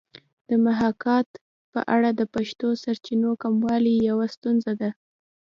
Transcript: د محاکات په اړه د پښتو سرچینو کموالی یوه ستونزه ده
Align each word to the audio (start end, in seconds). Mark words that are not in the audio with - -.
د 0.49 0.51
محاکات 0.65 1.27
په 1.71 1.79
اړه 1.95 2.09
د 2.13 2.21
پښتو 2.33 2.67
سرچینو 2.83 3.31
کموالی 3.43 3.95
یوه 4.09 4.25
ستونزه 4.35 4.73
ده 4.81 4.89